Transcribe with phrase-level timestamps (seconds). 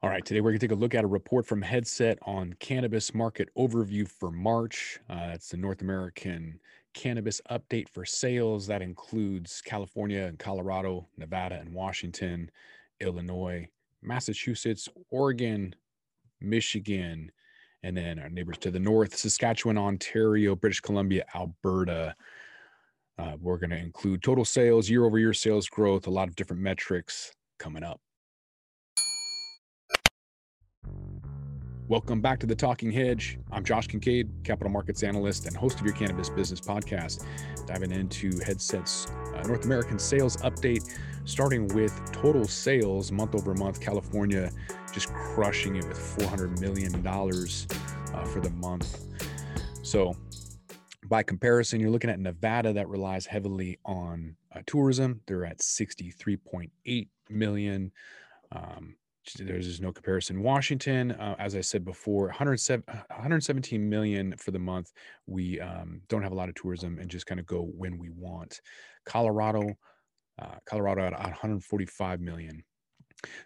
[0.00, 2.54] All right, today we're going to take a look at a report from Headset on
[2.60, 5.00] cannabis market overview for March.
[5.10, 6.60] Uh, that's the North American
[6.94, 8.68] cannabis update for sales.
[8.68, 12.48] That includes California and Colorado, Nevada and Washington,
[13.00, 13.66] Illinois,
[14.00, 15.74] Massachusetts, Oregon,
[16.40, 17.32] Michigan,
[17.82, 22.14] and then our neighbors to the north Saskatchewan, Ontario, British Columbia, Alberta.
[23.18, 26.36] Uh, we're going to include total sales, year over year sales growth, a lot of
[26.36, 28.00] different metrics coming up.
[31.88, 33.38] Welcome back to the Talking Hedge.
[33.50, 37.24] I'm Josh Kincaid, capital markets analyst and host of your cannabis business podcast,
[37.64, 43.80] diving into Headset's uh, North American sales update, starting with total sales month over month.
[43.80, 44.50] California
[44.92, 49.06] just crushing it with $400 million uh, for the month.
[49.82, 50.14] So,
[51.06, 55.22] by comparison, you're looking at Nevada that relies heavily on uh, tourism.
[55.26, 57.92] They're at 63.8 million.
[58.52, 58.96] Um,
[59.34, 60.42] there's just no comparison.
[60.42, 64.92] Washington, uh, as I said before, 107, 117 million for the month.
[65.26, 68.10] We um, don't have a lot of tourism and just kind of go when we
[68.10, 68.60] want.
[69.04, 69.76] Colorado,
[70.40, 72.62] uh, Colorado at 145 million.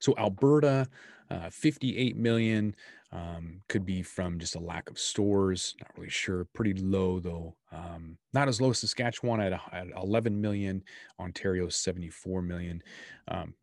[0.01, 0.89] So Alberta,
[1.31, 2.75] uh, 58 million
[3.11, 5.75] um, could be from just a lack of stores.
[5.81, 6.47] Not really sure.
[6.55, 7.57] Pretty low though.
[7.71, 10.83] Um, not as low as Saskatchewan at, at 11 million.
[11.19, 12.83] Ontario 74 million.
[13.29, 13.55] Um,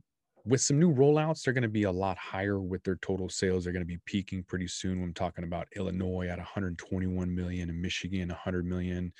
[0.49, 3.63] with some new rollouts, they're going to be a lot higher with their total sales.
[3.63, 5.03] They're going to be peaking pretty soon.
[5.03, 9.13] I'm talking about Illinois at 121 million and Michigan 100 million.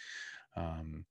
[0.55, 1.05] Um,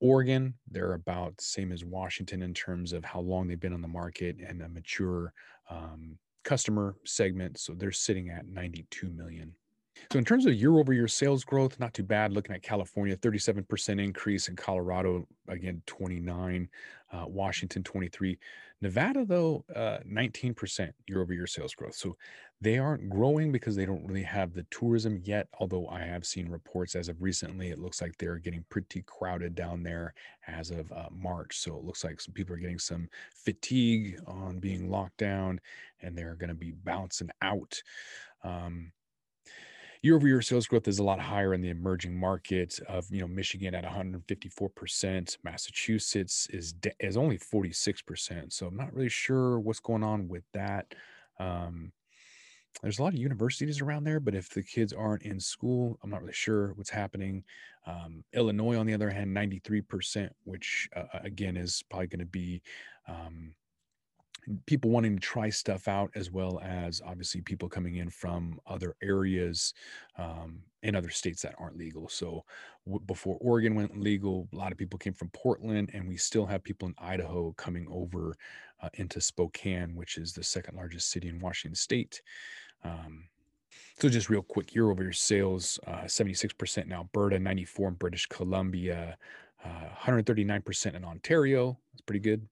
[0.00, 3.88] Oregon, they're about same as Washington in terms of how long they've been on the
[3.88, 5.32] market and a mature
[5.70, 7.58] um, customer segment.
[7.58, 9.54] So they're sitting at 92 million.
[10.12, 12.32] So in terms of year over year sales growth, not too bad.
[12.32, 16.68] Looking at California, 37% increase in Colorado, again, 29,
[17.12, 18.38] uh, Washington, 23.
[18.80, 21.94] Nevada, though, uh, 19% year over year sales growth.
[21.94, 22.16] So
[22.60, 25.48] they aren't growing because they don't really have the tourism yet.
[25.58, 29.54] Although I have seen reports as of recently, it looks like they're getting pretty crowded
[29.54, 30.14] down there
[30.46, 31.58] as of uh, March.
[31.58, 35.60] So it looks like some people are getting some fatigue on being locked down
[36.02, 37.82] and they're going to be bouncing out.
[38.42, 38.92] Um,
[40.04, 43.22] year over year sales growth is a lot higher in the emerging market of you
[43.22, 49.80] know michigan at 154% massachusetts is is only 46% so i'm not really sure what's
[49.80, 50.94] going on with that
[51.40, 51.90] um,
[52.82, 56.10] there's a lot of universities around there but if the kids aren't in school i'm
[56.10, 57.42] not really sure what's happening
[57.86, 62.60] um, illinois on the other hand 93% which uh, again is probably going to be
[63.08, 63.54] um,
[64.66, 68.94] people wanting to try stuff out as well as obviously people coming in from other
[69.02, 69.74] areas
[70.18, 72.08] um, in other states that aren't legal.
[72.08, 72.44] So
[72.86, 76.46] w- before oregon went legal a lot of people came from portland and we still
[76.46, 78.34] have people in idaho coming over
[78.82, 82.20] uh, into spokane which is the second largest city in washington state.
[82.82, 83.24] Um,
[83.98, 88.26] so just real quick year over year sales uh, 76% in alberta 94 in british
[88.26, 89.16] columbia
[89.64, 91.78] uh, 139% in ontario.
[91.92, 92.46] That's pretty good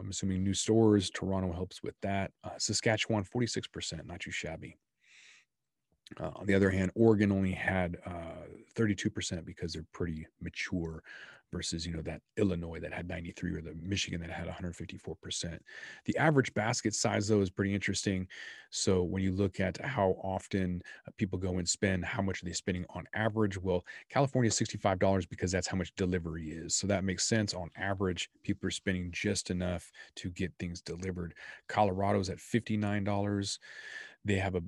[0.00, 1.10] I'm assuming new stores.
[1.10, 2.32] Toronto helps with that.
[2.44, 4.76] Uh, Saskatchewan, 46%, not too shabby.
[6.20, 11.02] Uh, on the other hand, Oregon only had uh, 32% because they're pretty mature
[11.52, 15.58] versus, you know, that Illinois that had 93 or the Michigan that had 154%.
[16.06, 18.26] The average basket size, though, is pretty interesting.
[18.70, 22.46] So when you look at how often uh, people go and spend, how much are
[22.46, 23.58] they spending on average?
[23.58, 26.74] Well, California is $65 because that's how much delivery is.
[26.74, 27.54] So that makes sense.
[27.54, 31.34] On average, people are spending just enough to get things delivered.
[31.68, 33.58] Colorado's at $59.
[34.24, 34.62] They have a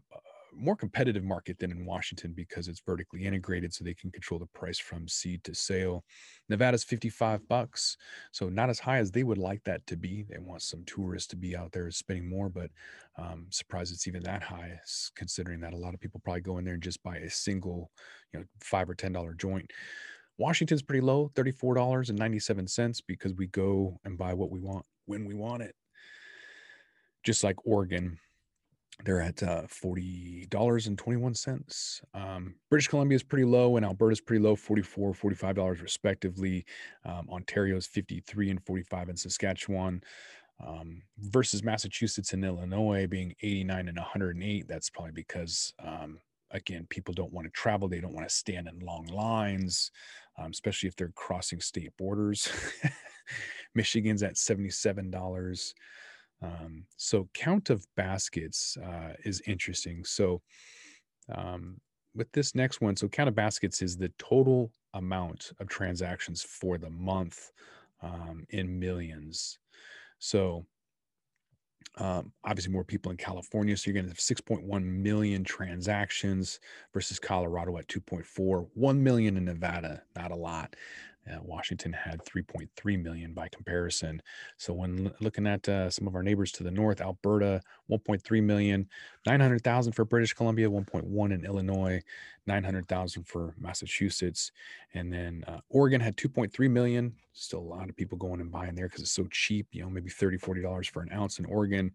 [0.57, 4.47] more competitive market than in Washington because it's vertically integrated, so they can control the
[4.47, 6.05] price from seed to sale.
[6.49, 7.97] Nevada's 55 bucks,
[8.33, 10.25] so not as high as they would like that to be.
[10.29, 12.71] They want some tourists to be out there spending more, but
[13.17, 14.79] um, surprised it's even that high,
[15.17, 17.91] considering that a lot of people probably go in there and just buy a single,
[18.33, 19.71] you know, five or ten dollar joint.
[20.37, 25.63] Washington's pretty low, $34.97 because we go and buy what we want when we want
[25.63, 25.75] it.
[27.23, 28.19] Just like Oregon,
[29.05, 32.00] they're at uh, $40.21.
[32.14, 36.64] Um, British Columbia is pretty low and Alberta is pretty low, $44, $45 respectively.
[37.05, 40.02] Um, Ontario is 53 and 45 and Saskatchewan
[40.64, 44.69] um, versus Massachusetts and Illinois being 89 and 108.
[44.69, 46.19] That's probably because, um,
[46.52, 47.88] again, people don't want to travel.
[47.88, 49.90] They don't want to stand in long lines,
[50.38, 52.49] um, especially if they're crossing state borders.
[53.75, 55.75] Michigan's at $77.
[56.44, 60.05] Um, so count of baskets uh, is interesting.
[60.05, 60.43] So
[61.35, 61.81] um,
[62.14, 66.79] with this next one, so count of baskets is the total amount of transactions for
[66.79, 67.52] the month
[68.02, 69.58] um, in millions.
[70.19, 70.67] So
[71.96, 76.58] Um, obviously, more people in California, so you're going to have 6.1 million transactions
[76.93, 80.75] versus Colorado at 2.4, 1 million in Nevada, not a lot.
[81.31, 84.21] Uh, Washington had 3.3 million by comparison.
[84.59, 87.61] So when looking at uh, some of our neighbors to the north, Alberta
[87.91, 88.88] 1.3 million,
[89.26, 92.00] 900,000 for British Columbia, 1.1 in Illinois,
[92.47, 94.53] 900,000 for Massachusetts,
[94.93, 97.15] and then uh, Oregon had 2.3 million.
[97.32, 99.67] Still a lot of people going and buying there because it's so cheap.
[99.73, 101.91] You know, maybe 30, 40 dollars for an ounce in Oregon,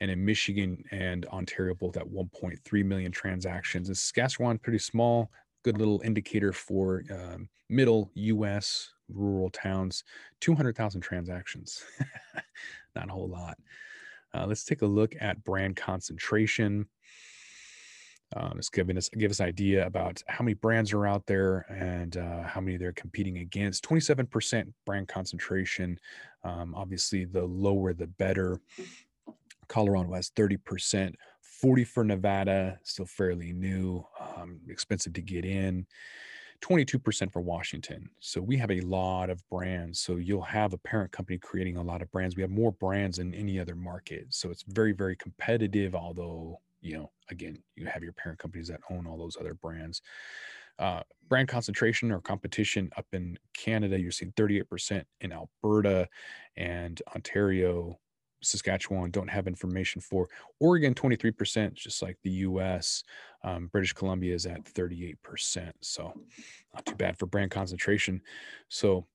[0.00, 3.88] and in Michigan and Ontario both at 1.3 million transactions.
[3.88, 5.30] And Saskatchewan pretty small,
[5.66, 10.04] good little indicator for um, middle US rural towns
[10.40, 11.82] 200,000 transactions.
[12.94, 13.58] Not a whole lot.
[14.32, 16.86] Uh, let's take a look at brand concentration.
[18.36, 22.16] Um, it's giving us give us idea about how many brands are out there and
[22.16, 23.84] uh, how many they're competing against.
[23.84, 25.98] 27% brand concentration.
[26.44, 28.60] Um, obviously, the lower the better.
[29.68, 34.04] Colorado has 30%, 40 for Nevada, still fairly new,
[34.36, 35.86] um, expensive to get in.
[36.62, 38.08] 22% for Washington.
[38.20, 40.00] So we have a lot of brands.
[40.00, 42.36] So you'll have a parent company creating a lot of brands.
[42.36, 44.26] We have more brands than any other market.
[44.30, 48.80] So it's very, very competitive, although, you know, again, you have your parent companies that
[48.90, 50.02] own all those other brands.
[50.78, 56.08] Uh, brand concentration or competition up in Canada, you're seeing 38% in Alberta
[56.56, 57.98] and Ontario,
[58.42, 60.28] Saskatchewan don't have information for.
[60.60, 63.02] Oregon, 23%, just like the US.
[63.42, 65.72] Um, British Columbia is at 38%.
[65.80, 66.12] So
[66.74, 68.20] not too bad for brand concentration.
[68.68, 69.06] So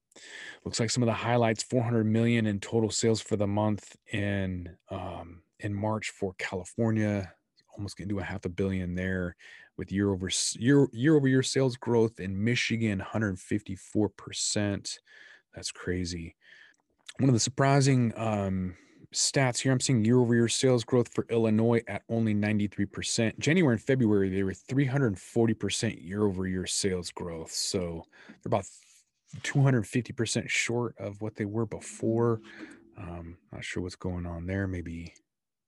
[0.66, 4.76] looks like some of the highlights 400 million in total sales for the month in
[4.90, 7.32] um, in March for California,
[7.78, 9.36] almost getting to a half a billion there
[9.78, 14.98] with year over year year over year sales growth in Michigan 154%.
[15.56, 16.36] That's crazy.
[17.20, 18.76] One of the surprising um,
[19.13, 19.72] stats here.
[19.72, 23.38] I'm seeing year over year sales growth for Illinois at only 93%.
[23.40, 27.52] January and February, they were 340% year over year sales growth.
[27.52, 28.66] So they're about
[29.44, 32.42] 250% short of what they were before.
[32.98, 34.68] Um, not sure what's going on there.
[34.68, 35.13] Maybe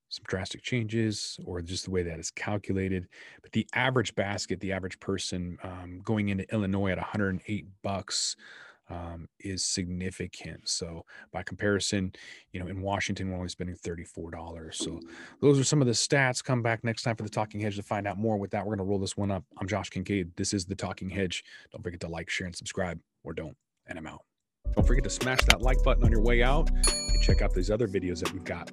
[0.09, 3.07] some drastic changes or just the way that is calculated.
[3.41, 8.35] But the average basket, the average person um, going into Illinois at 108 bucks
[8.89, 10.67] um, is significant.
[10.67, 12.13] So by comparison,
[12.51, 14.73] you know, in Washington, we're only spending $34.
[14.73, 14.99] So
[15.41, 16.43] those are some of the stats.
[16.43, 18.37] Come back next time for the Talking Hedge to find out more.
[18.37, 19.43] With that, we're going to roll this one up.
[19.57, 20.35] I'm Josh Kincaid.
[20.35, 21.43] This is the Talking Hedge.
[21.71, 23.55] Don't forget to like, share, and subscribe, or don't.
[23.87, 24.23] And I'm out.
[24.75, 27.69] Don't forget to smash that like button on your way out and check out these
[27.69, 28.71] other videos that we've got.